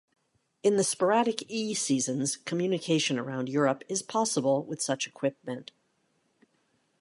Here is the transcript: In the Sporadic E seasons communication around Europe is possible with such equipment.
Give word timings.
In 0.63 0.77
the 0.77 0.83
Sporadic 0.83 1.43
E 1.47 1.75
seasons 1.75 2.35
communication 2.35 3.19
around 3.19 3.49
Europe 3.49 3.83
is 3.87 4.01
possible 4.01 4.63
with 4.65 4.81
such 4.81 5.05
equipment. 5.05 5.73